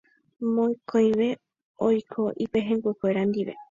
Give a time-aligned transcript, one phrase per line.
[0.55, 1.29] Mokõive
[1.91, 3.53] oiko ipehẽnguekuéra ndive